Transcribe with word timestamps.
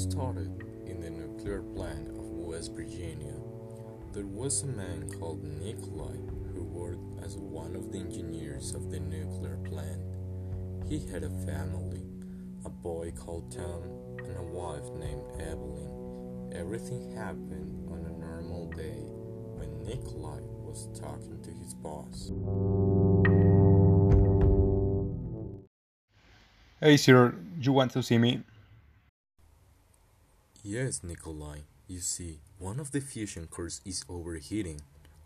started 0.00 0.64
in 0.86 0.98
the 1.02 1.10
nuclear 1.10 1.60
plant 1.60 2.08
of 2.08 2.24
West 2.24 2.72
Virginia. 2.72 3.34
There 4.14 4.24
was 4.24 4.62
a 4.62 4.66
man 4.66 5.10
called 5.18 5.44
Nikolai 5.44 6.16
who 6.54 6.64
worked 6.64 7.22
as 7.22 7.36
one 7.36 7.76
of 7.76 7.92
the 7.92 7.98
engineers 7.98 8.74
of 8.74 8.90
the 8.90 8.98
nuclear 8.98 9.58
plant. 9.58 10.00
He 10.88 11.00
had 11.12 11.22
a 11.22 11.28
family, 11.44 12.00
a 12.64 12.70
boy 12.70 13.12
called 13.14 13.52
Tom, 13.52 13.82
and 14.24 14.38
a 14.38 14.42
wife 14.42 14.88
named 14.98 15.22
Evelyn. 15.38 16.50
Everything 16.54 17.14
happened 17.14 17.86
on 17.90 17.98
a 17.98 18.18
normal 18.18 18.70
day 18.70 19.04
when 19.58 19.84
Nikolai 19.84 20.40
was 20.64 20.88
talking 20.98 21.42
to 21.42 21.50
his 21.50 21.74
boss. 21.74 22.32
Hey, 26.80 26.96
sir, 26.96 27.34
you 27.60 27.72
want 27.74 27.92
to 27.92 28.02
see 28.02 28.16
me? 28.16 28.40
Yes, 30.62 31.02
Nikolai. 31.02 31.60
You 31.88 32.00
see, 32.00 32.40
one 32.58 32.80
of 32.80 32.92
the 32.92 33.00
fusion 33.00 33.46
cores 33.46 33.80
is 33.86 34.04
overheating. 34.10 34.82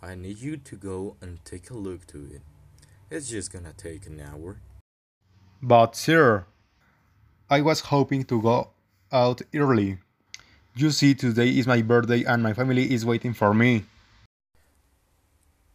I 0.00 0.14
need 0.14 0.38
you 0.38 0.56
to 0.56 0.76
go 0.76 1.16
and 1.20 1.44
take 1.44 1.68
a 1.70 1.74
look 1.74 2.06
to 2.08 2.18
it. 2.32 2.42
It's 3.10 3.28
just 3.28 3.52
gonna 3.52 3.72
take 3.76 4.06
an 4.06 4.20
hour. 4.20 4.60
But, 5.60 5.96
sir, 5.96 6.46
I 7.50 7.60
was 7.60 7.80
hoping 7.80 8.24
to 8.24 8.40
go 8.40 8.70
out 9.10 9.42
early. 9.52 9.98
You 10.76 10.92
see, 10.92 11.14
today 11.14 11.48
is 11.48 11.66
my 11.66 11.82
birthday 11.82 12.22
and 12.22 12.40
my 12.40 12.52
family 12.52 12.92
is 12.92 13.04
waiting 13.04 13.32
for 13.32 13.52
me. 13.52 13.84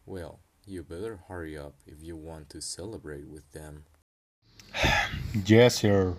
Well, 0.06 0.40
you 0.66 0.82
better 0.82 1.20
hurry 1.28 1.58
up 1.58 1.74
if 1.86 2.02
you 2.02 2.16
want 2.16 2.48
to 2.50 2.62
celebrate 2.62 3.28
with 3.28 3.50
them. 3.52 3.84
Yes, 5.46 5.76
sir. 5.76 6.14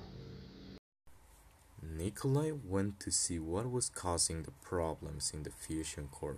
Nikolai 1.91 2.51
went 2.51 2.99
to 3.01 3.11
see 3.11 3.39
what 3.39 3.69
was 3.69 3.89
causing 3.89 4.43
the 4.43 4.51
problems 4.51 5.31
in 5.33 5.43
the 5.43 5.49
fusion 5.49 6.07
core, 6.09 6.37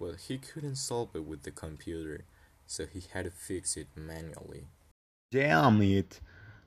but 0.00 0.16
he 0.28 0.38
couldn't 0.38 0.76
solve 0.76 1.10
it 1.14 1.24
with 1.24 1.42
the 1.42 1.50
computer, 1.50 2.24
so 2.66 2.86
he 2.86 3.02
had 3.12 3.26
to 3.26 3.30
fix 3.30 3.76
it 3.76 3.88
manually. 3.94 4.68
Damn 5.30 5.82
it. 5.82 6.20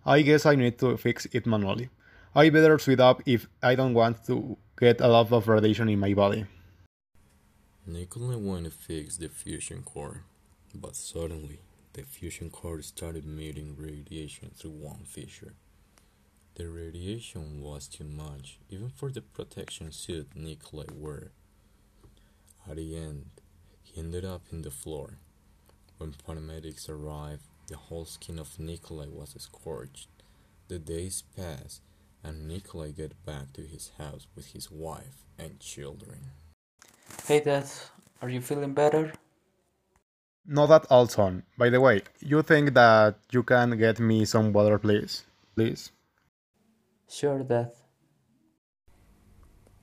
I 0.05 0.21
guess 0.21 0.45
I 0.45 0.55
need 0.55 0.77
to 0.79 0.97
fix 0.97 1.25
it 1.31 1.45
manually. 1.45 1.89
I 2.35 2.49
better 2.49 2.77
speed 2.77 2.99
up 2.99 3.23
if 3.25 3.47
I 3.63 3.75
don't 3.75 3.95
want 3.95 4.23
to 4.27 4.57
get 4.79 5.01
a 5.01 5.07
lot 5.07 5.31
of 5.31 5.47
radiation 5.47 5.89
in 5.89 5.99
my 5.99 6.13
body. 6.13 6.45
Nikolai 7.87 8.35
went 8.35 8.65
to 8.65 8.71
fix 8.71 9.17
the 9.17 9.29
fusion 9.29 9.81
core, 9.81 10.23
but 10.75 10.95
suddenly 10.95 11.59
the 11.93 12.03
fusion 12.03 12.51
core 12.51 12.81
started 12.83 13.25
emitting 13.25 13.75
radiation 13.75 14.51
through 14.55 14.71
one 14.71 15.03
fissure. 15.05 15.53
The 16.59 16.67
radiation 16.67 17.61
was 17.61 17.87
too 17.87 18.03
much, 18.03 18.59
even 18.69 18.89
for 18.89 19.09
the 19.09 19.21
protection 19.21 19.93
suit 19.93 20.27
Nikolai 20.35 20.87
wore. 20.93 21.31
At 22.69 22.75
the 22.75 22.97
end, 22.97 23.27
he 23.81 24.01
ended 24.01 24.25
up 24.25 24.41
in 24.51 24.63
the 24.63 24.69
floor. 24.69 25.19
When 25.99 26.11
paramedics 26.11 26.89
arrived, 26.89 27.43
the 27.69 27.77
whole 27.77 28.03
skin 28.03 28.37
of 28.37 28.59
Nikolai 28.59 29.07
was 29.07 29.37
scorched. 29.39 30.09
The 30.67 30.79
days 30.79 31.23
passed, 31.33 31.79
and 32.25 32.49
Nikolai 32.49 32.91
got 32.91 33.13
back 33.25 33.53
to 33.53 33.61
his 33.61 33.91
house 33.97 34.27
with 34.35 34.47
his 34.47 34.69
wife 34.69 35.23
and 35.37 35.61
children. 35.61 36.31
Hey 37.25 37.39
Dad, 37.39 37.67
are 38.21 38.27
you 38.27 38.41
feeling 38.41 38.73
better? 38.73 39.13
Not 40.45 40.71
at 40.71 40.87
all, 40.89 41.07
son. 41.07 41.43
By 41.57 41.69
the 41.69 41.79
way, 41.79 42.01
you 42.19 42.41
think 42.41 42.73
that 42.73 43.15
you 43.31 43.43
can 43.43 43.77
get 43.77 44.01
me 44.01 44.25
some 44.25 44.51
water, 44.51 44.77
please? 44.77 45.23
Please? 45.55 45.93
Sure, 47.09 47.39
Dad. 47.39 47.71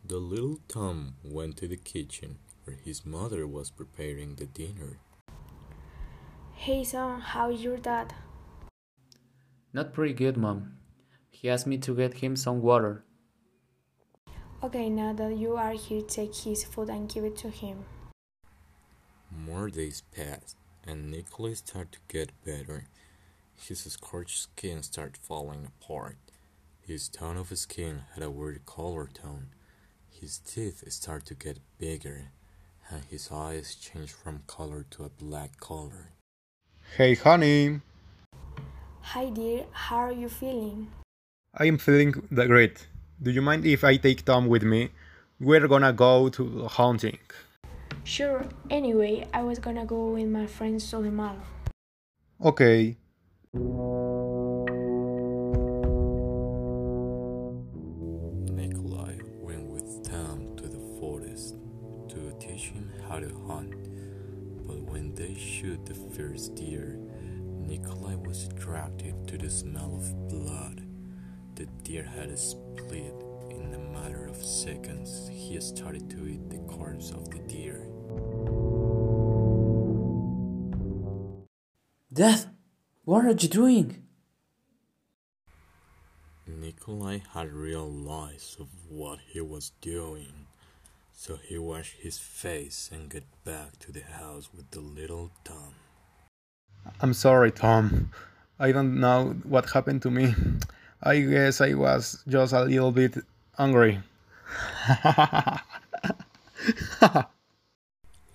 The 0.04 0.18
little 0.18 0.60
Tom 0.68 1.16
went 1.24 1.56
to 1.56 1.66
the 1.66 1.76
kitchen 1.76 2.38
where 2.62 2.76
his 2.76 3.04
mother 3.04 3.48
was 3.48 3.68
preparing 3.68 4.36
the 4.36 4.46
dinner. 4.46 5.00
Hey 6.54 6.84
son, 6.84 7.20
how's 7.20 7.60
your 7.60 7.78
dad? 7.78 8.14
Not 9.72 9.92
pretty 9.92 10.14
good, 10.14 10.36
Mom. 10.36 10.78
He 11.28 11.50
asked 11.50 11.66
me 11.66 11.78
to 11.78 11.96
get 11.96 12.14
him 12.14 12.36
some 12.36 12.62
water. 12.62 13.04
Okay, 14.62 14.88
now 14.88 15.12
that 15.12 15.36
you 15.36 15.56
are 15.56 15.72
here, 15.72 16.02
take 16.02 16.34
his 16.34 16.62
food 16.62 16.88
and 16.88 17.12
give 17.12 17.24
it 17.24 17.36
to 17.38 17.50
him. 17.50 17.84
More 19.30 19.68
days 19.68 20.02
passed, 20.14 20.56
and 20.84 21.10
Nikolai 21.10 21.54
started 21.54 21.92
to 21.92 21.98
get 22.08 22.44
better. 22.44 22.84
His 23.56 23.80
scorched 23.80 24.38
skin 24.38 24.84
started 24.84 25.16
falling 25.16 25.66
apart. 25.66 26.25
His 26.86 27.08
tone 27.08 27.36
of 27.36 27.48
skin 27.58 28.02
had 28.14 28.22
a 28.22 28.30
weird 28.30 28.64
color 28.64 29.08
tone. 29.12 29.48
His 30.08 30.38
teeth 30.38 30.84
started 30.92 31.26
to 31.26 31.34
get 31.34 31.58
bigger, 31.78 32.30
and 32.88 33.02
his 33.06 33.28
eyes 33.32 33.74
changed 33.74 34.12
from 34.12 34.44
color 34.46 34.86
to 34.90 35.02
a 35.02 35.08
black 35.08 35.58
color. 35.58 36.12
Hey, 36.96 37.16
honey. 37.16 37.80
Hi 39.00 39.30
dear, 39.30 39.64
how 39.72 39.96
are 39.96 40.12
you 40.12 40.28
feeling? 40.28 40.86
I 41.52 41.64
am 41.64 41.76
feeling 41.78 42.22
the 42.30 42.46
great. 42.46 42.86
Do 43.20 43.32
you 43.32 43.42
mind 43.42 43.66
if 43.66 43.82
I 43.82 43.96
take 43.96 44.24
Tom 44.24 44.46
with 44.46 44.62
me? 44.62 44.90
We're 45.40 45.66
gonna 45.66 45.92
go 45.92 46.28
to 46.28 46.68
hunting. 46.68 47.18
Sure, 48.04 48.46
anyway, 48.70 49.26
I 49.34 49.42
was 49.42 49.58
gonna 49.58 49.86
go 49.86 50.10
with 50.10 50.28
my 50.28 50.46
friends 50.46 50.84
to. 51.10 51.42
Okay. 52.40 52.96
To 62.16 62.32
teach 62.38 62.68
him 62.68 62.90
how 63.08 63.20
to 63.20 63.28
hunt. 63.46 63.74
But 64.66 64.80
when 64.90 65.14
they 65.14 65.34
shoot 65.34 65.84
the 65.84 65.94
first 65.94 66.54
deer, 66.54 66.98
Nikolai 67.68 68.14
was 68.16 68.48
attracted 68.48 69.28
to 69.28 69.38
the 69.38 69.50
smell 69.50 69.94
of 69.94 70.28
blood. 70.28 70.82
The 71.56 71.66
deer 71.84 72.04
had 72.04 72.36
split 72.38 73.14
in 73.50 73.74
a 73.74 73.92
matter 73.92 74.26
of 74.26 74.36
seconds. 74.36 75.28
He 75.28 75.60
started 75.60 76.08
to 76.10 76.26
eat 76.26 76.48
the 76.48 76.58
corpse 76.72 77.10
of 77.10 77.30
the 77.30 77.38
deer. 77.40 77.86
Dad, 82.12 82.50
what 83.04 83.24
are 83.26 83.30
you 83.30 83.48
doing? 83.48 84.02
Nikolai 86.46 87.18
had 87.34 87.52
realized 87.52 88.60
of 88.60 88.68
what 88.88 89.18
he 89.26 89.40
was 89.40 89.72
doing, 89.80 90.46
so 91.18 91.36
he 91.42 91.56
washed 91.56 91.94
his 91.98 92.18
face 92.18 92.90
and 92.92 93.08
got 93.08 93.22
back 93.42 93.78
to 93.78 93.90
the 93.90 94.02
house 94.02 94.50
with 94.54 94.70
the 94.70 94.80
little 94.80 95.30
Tom. 95.44 95.74
I'm 97.00 97.14
sorry, 97.14 97.50
Tom. 97.50 98.12
I 98.58 98.70
don't 98.70 99.00
know 99.00 99.34
what 99.44 99.70
happened 99.70 100.02
to 100.02 100.10
me. 100.10 100.34
I 101.02 101.20
guess 101.20 101.62
I 101.62 101.72
was 101.72 102.22
just 102.28 102.52
a 102.52 102.64
little 102.64 102.92
bit 102.92 103.16
angry. 103.58 103.98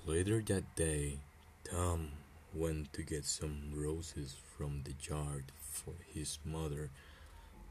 Later 0.05 0.41
that 0.47 0.75
day, 0.75 1.19
Tom 1.63 2.09
went 2.53 2.91
to 2.93 3.03
get 3.03 3.25
some 3.25 3.71
roses 3.73 4.35
from 4.57 4.81
the 4.83 4.95
yard 5.07 5.51
for 5.61 5.93
his 6.07 6.39
mother 6.43 6.89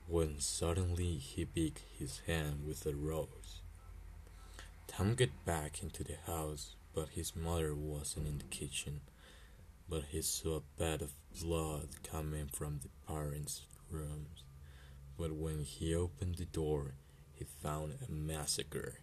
when 0.06 0.38
suddenly 0.38 1.16
he 1.16 1.44
beat 1.44 1.80
his 1.98 2.20
hand 2.26 2.64
with 2.66 2.86
a 2.86 2.94
rose. 2.94 3.60
Tom 4.90 5.14
got 5.14 5.28
back 5.46 5.82
into 5.84 6.02
the 6.02 6.16
house, 6.26 6.74
but 6.92 7.10
his 7.10 7.36
mother 7.36 7.76
wasn't 7.76 8.26
in 8.26 8.38
the 8.38 8.44
kitchen. 8.44 9.02
But 9.88 10.06
he 10.10 10.20
saw 10.20 10.56
a 10.56 10.62
bed 10.78 11.00
of 11.00 11.12
blood 11.40 12.02
coming 12.02 12.48
from 12.52 12.80
the 12.82 12.88
parents' 13.06 13.62
rooms. 13.88 14.42
But 15.16 15.32
when 15.32 15.60
he 15.60 15.94
opened 15.94 16.34
the 16.36 16.44
door, 16.44 16.94
he 17.32 17.44
found 17.44 17.98
a 18.06 18.10
massacre. 18.10 18.98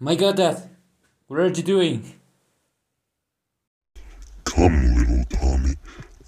My 0.00 0.14
god, 0.14 0.38
Dad, 0.38 0.70
what 1.26 1.40
are 1.40 1.48
you 1.48 1.62
doing? 1.62 2.14
Come, 4.44 4.94
little 4.94 5.24
Tommy. 5.26 5.74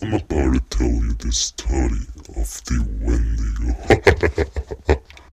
I'm 0.03 0.13
about 0.13 0.55
to 0.55 0.61
tell 0.69 0.87
you 0.87 1.15
the 1.15 1.33
story 1.33 2.07
of 2.37 2.63
the 2.67 2.85
Wendigo. 3.01 5.01